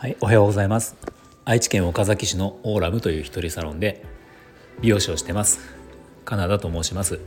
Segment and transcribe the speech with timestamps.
[0.00, 0.94] はい、おはようございます。
[1.44, 4.04] 愛知県岡崎市のオーラムという一人サロンで
[4.80, 5.58] 美容師をしてます。
[6.24, 7.18] カナダと申します。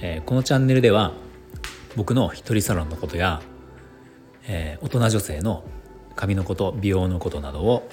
[0.00, 1.12] えーこのチャンネルでは
[1.94, 3.40] 僕の一人サロンのことや、
[4.48, 5.62] えー大人女性の
[6.16, 7.88] 髪のこと、美容のことなどを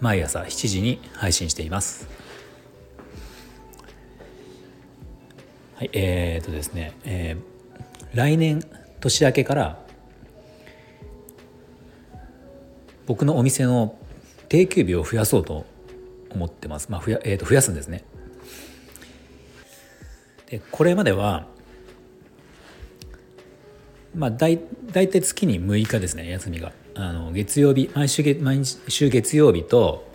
[0.00, 2.06] 毎朝7時に配信しています。
[5.74, 8.62] はい、えー、とですね、えー来年
[9.00, 9.83] 年明けから
[13.06, 13.98] 僕のお店の
[14.48, 15.66] 定休日を増やそうと
[16.30, 16.90] 思ってます。
[16.90, 18.04] まあ、増や、えーと増やすんですね。
[20.48, 21.46] で、これまでは、
[24.14, 24.60] まあ、だい
[24.92, 26.72] 大体月に6日ですね、休みが。
[26.96, 30.08] あの月曜日毎週月、毎週月曜日と、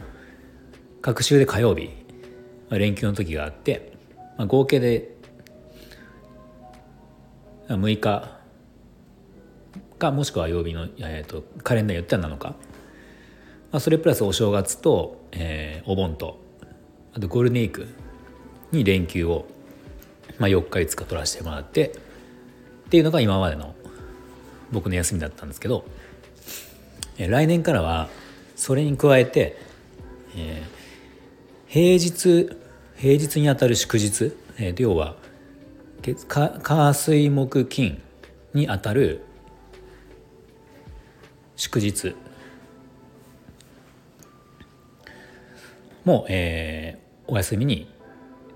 [1.02, 1.90] 各週で火曜日、
[2.70, 3.94] まあ、連休の時があって、
[4.38, 5.16] まあ、合計で
[7.68, 8.40] 6日
[10.00, 12.56] かもしくは曜日の、えー、とカレンダーによっては7日、
[13.72, 16.40] まあ、それプラスお正月と、えーお盆と
[17.14, 17.88] あとゴールデンウィーク
[18.72, 19.48] に連休を、
[20.38, 23.76] まあ、4日5日取らせてもらってっていうのが今までの
[24.72, 25.86] 僕の休みだったんですけど、
[27.18, 28.10] えー来年からは
[28.56, 29.58] それに加えて、
[30.36, 30.80] えー
[31.68, 32.50] 平日
[32.96, 35.16] 平日にあたる祝日、えー要は
[36.02, 38.02] 月火火水木金
[38.54, 39.22] にあたる
[41.56, 42.16] 祝日
[46.10, 47.88] も、えーお休みに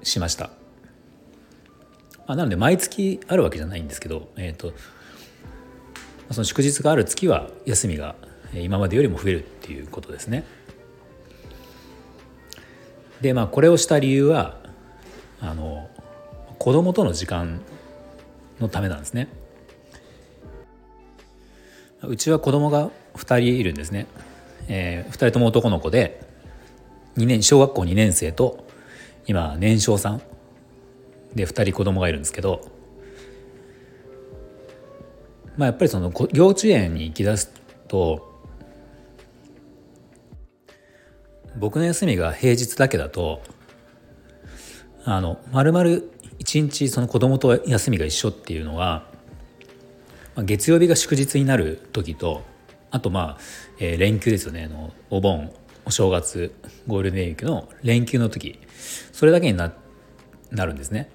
[0.01, 0.49] しました。
[2.25, 4.73] まあ、なので毎月あるわけじゃないんですけど、えー、と
[6.31, 8.15] その祝日がある月は休みが
[8.53, 10.43] 今までよりも増えるっていうことですね。
[13.21, 14.57] でまあこれをした理由は
[15.39, 15.89] あの
[16.57, 17.61] 子供との時間
[18.59, 19.27] のためなんですね。
[22.01, 24.07] うちは子供が2人いるんですね。
[24.67, 26.32] え2人とも男の子で
[27.17, 28.65] 2年小学校2年生と
[29.27, 30.21] 今年少さん。
[31.35, 32.61] で2人子供がいるんですけど、
[35.57, 37.51] まあ、やっぱりその幼稚園に行きだす
[37.87, 38.31] と
[41.57, 43.41] 僕の休みが平日だけだと
[45.05, 46.01] あの丸々
[46.39, 49.05] 一日その子供と休みが一緒っていうのは、
[50.35, 52.41] まあ、月曜日が祝日になる時と
[52.89, 53.37] あとまあ、
[53.79, 54.65] えー連休ですよね。
[54.65, 55.51] あのお盆。
[55.85, 56.53] お正月
[56.87, 58.59] ゴールデンウィークの連休の時
[59.11, 59.73] それだけにな
[60.51, 61.09] なるんですね。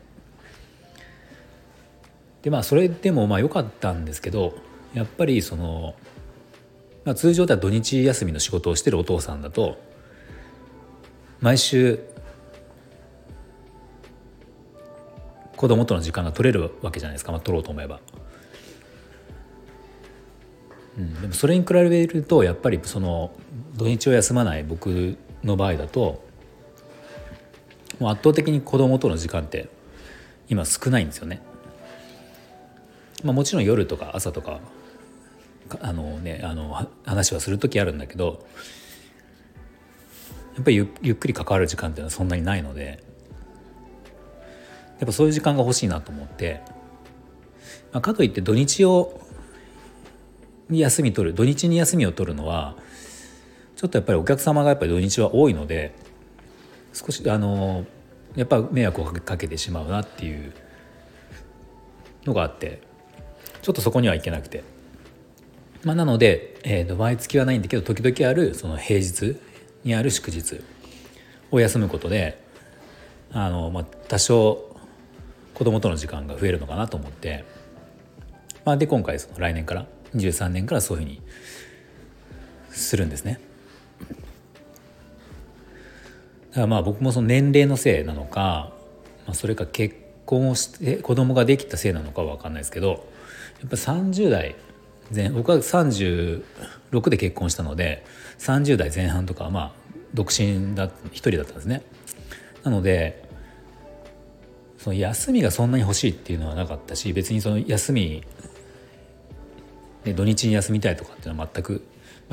[2.43, 4.55] でまあそれでもまあ良かったんですけど
[4.95, 5.95] やっぱりその、
[7.05, 9.79] まあ、通常では土日休みの仕事をしてるお父さんだと
[11.41, 12.01] 毎週
[15.57, 18.01] 子供との時間が取れるわけじゃないですか、まあ、取ろうと思えば。
[20.99, 23.31] うん、でもそれに比べるとやっぱりその
[23.77, 26.27] 土日を休まない僕の場合だと
[28.01, 29.69] もう圧倒的に子供との時間って
[30.49, 31.43] 今少ないんですよね。
[33.25, 34.61] まあ、もちろん夜とか朝とか
[35.81, 38.47] あの、ね、あの話はする時あるんだけど
[40.55, 43.03] やっぱりゆゆっくり関わる時間っていうのはそんなにないので
[45.01, 46.61] やっぱそういう時間が欲しいなと思って、
[47.93, 49.21] まあ、かといって土日を
[50.69, 52.77] に休み取る土日に休みを取るのは
[53.77, 55.95] ちょっとやっぱりお客様がやっぱり土日は多いので
[56.93, 57.87] 少しあの
[58.37, 60.53] やっぱ迷惑をかけてしまうなっていう
[62.25, 62.83] のがあって
[63.63, 64.63] ちょっとそこにはいけなくて。
[65.85, 69.37] まあ、なので、えー、と毎月はないんだけど時々あるその平日
[69.85, 70.61] にある祝日
[71.51, 72.43] を休むことで
[73.33, 74.77] あの、まあ、多少
[75.55, 77.45] 子供との時間が増えるのかなと思って、
[78.65, 81.23] まあ、で今回その来年から23年からそういうふうに
[82.71, 83.41] するんですね。
[86.51, 88.73] だからまあ僕もその年齢のせいなのか、
[89.27, 93.07] まあ、それか結婚をして子供ができたせいなのかは分かんないですけど
[93.61, 94.57] やっぱ30代
[95.15, 96.43] 前僕は36
[97.09, 98.05] で結婚したので
[98.39, 99.73] 30代前半とかはまあ
[100.15, 101.83] 独身だ一人だったんですね。
[102.65, 103.29] なので
[104.79, 108.23] その休みがそんなに欲しいっていうのはなかったし別にその休み
[110.09, 111.83] で土日に休みたいとかっていうのは全く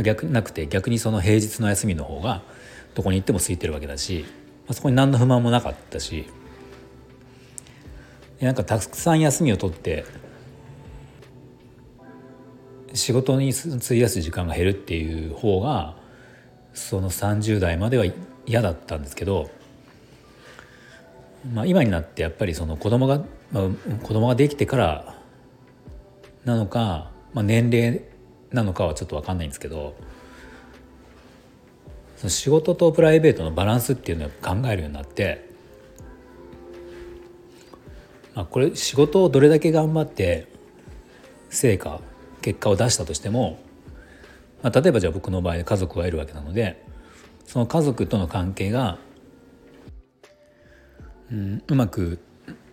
[0.01, 2.41] 逆なくて逆にその平日の休みの方が
[2.93, 4.25] どこに行っても空いてるわけだし、
[4.65, 6.25] まあ、そこに何の不満もなかったし
[8.39, 10.05] なんかたくさん休みを取って
[12.93, 15.97] 仕事に費やす時間が減るっていう方が
[16.73, 18.05] その30代までは
[18.45, 19.49] 嫌だったんですけど、
[21.53, 23.21] まあ、今になってやっぱりその子供が、
[23.51, 23.69] まあ、
[24.03, 25.15] 子供ができてから
[26.45, 28.01] なのか、まあ、年齢
[28.51, 29.93] なのかはちょっと分かんないんですけど
[32.15, 35.45] その仕事とプライベートのバランスっていうのを考えるようになって、
[38.33, 40.47] まあ、これ仕事をどれだけ頑張って
[41.49, 41.99] 成果
[42.41, 43.59] 結果を出したとしても、
[44.63, 46.85] まあ、例えばじゃあ僕の場合家族がいるわけなので
[47.45, 48.97] その家族との関係が、
[51.29, 52.19] うん、うまく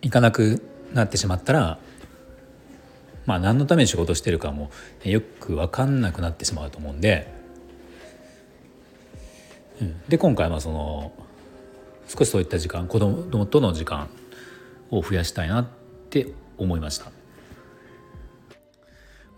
[0.03, 0.63] いかなく
[0.95, 1.79] なってしまったら
[3.27, 4.71] まあ何のために仕事してるかも
[5.05, 7.33] よく分かんなくなってしまうと思うんで、
[9.81, 11.13] うん、で今回はその
[12.09, 14.09] 少しそういった時間子供との時間
[14.91, 15.67] を増やしたいなっ
[16.11, 16.29] て
[16.59, 17.11] 思いました。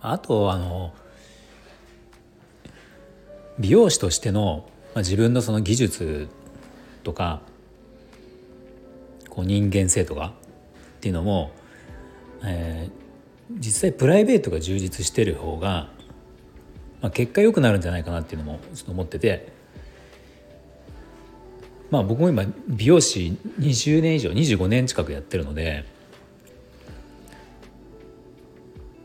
[0.00, 0.92] あとあの
[3.58, 6.28] 美容師としての、まあ、自分のその技術
[7.04, 7.40] とか
[9.30, 10.34] こう人間性とか
[10.96, 11.52] っていうのも、
[12.44, 13.03] えー、
[13.50, 15.88] 実際プライベートが充実してる方が、
[17.00, 19.52] まあ、結果良くなるんじゃないかなっていうのもちょっと思ってて。
[21.90, 25.84] まあ僕も今美容師20年以上25年近くやってるので、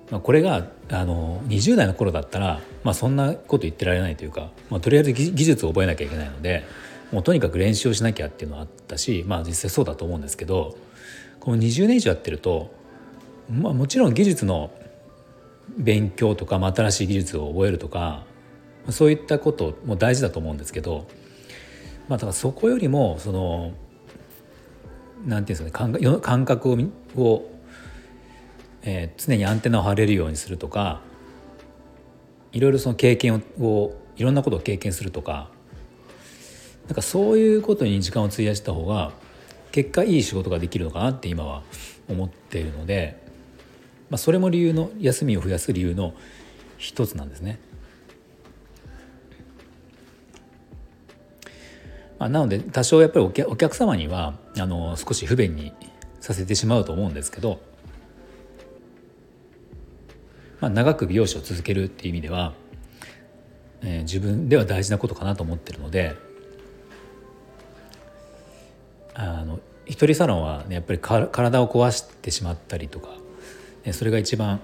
[0.10, 6.66] まあ、これがあの20代の頃だったら、まあ、そんなこと言ってられないというか、まあ、とりあえず技術を覚えなきゃいけないので
[7.12, 10.76] もうとにかく練習をしなきゃっていうのはあったしまあ実際そうだと思うんですけど
[11.40, 12.74] この20年以上やってると
[13.50, 14.72] まあ、もちろん技術の
[15.78, 18.26] 勉強とか、まあ、新しい技術を覚えるとか
[18.90, 21.08] そういったことも大事だと思うんですけど、
[22.08, 23.74] まあ、だからそこよりもその
[25.26, 26.78] なんていうんですかね感覚を
[27.16, 27.50] を、
[28.84, 31.02] えー、常にアンテナを張れるようにするとか
[32.52, 35.50] いろいろその経験ををいろんなことを経験するとか
[36.88, 39.12] なんかそういうことに時間を費やした方が
[39.72, 41.64] 結果いい仕事ができるのかなって今は
[42.10, 43.29] 思っているので。
[44.10, 46.14] まあ、それも理由の休みを増やす理由の
[46.78, 47.60] 一つなんですね。
[52.18, 55.72] まあ、なので多少やっぱりお客様にはあの少し不便に
[56.20, 57.62] させてしまうと思うんですけど、
[60.60, 62.54] まあ、長く美容師を続けるっていう意味では、
[63.82, 66.16] えー、自分では大事なことかなと思ってるので
[69.14, 73.10] あの一人サロンは、ね、やっぱり体を壊してしまったりとか
[73.92, 74.60] それが一番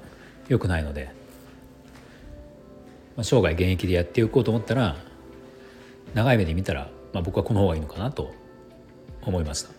[0.47, 1.09] 良くないので、
[3.15, 4.97] まあ、生涯現役でやっていこうと思ったら
[6.13, 8.33] 長い目で見たら、まあ、僕はこの方がいいのかなと
[9.21, 9.69] 思いました。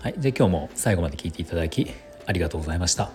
[0.00, 1.90] はい、じゃ今日も最後まで聞いていただき
[2.26, 3.10] ありがとうございました。